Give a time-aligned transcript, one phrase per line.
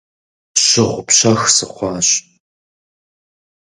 [0.65, 2.07] Щыгъупщэх сыхъуащ.